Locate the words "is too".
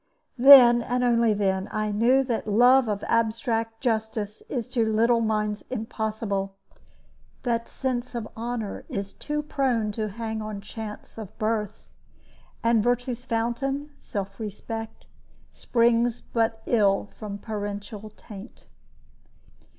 8.89-9.43